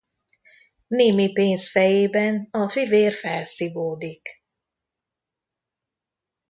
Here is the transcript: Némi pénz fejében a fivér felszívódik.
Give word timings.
Némi 0.87 1.31
pénz 1.31 1.69
fejében 1.71 2.47
a 2.51 2.69
fivér 2.69 3.11
felszívódik. 3.11 4.43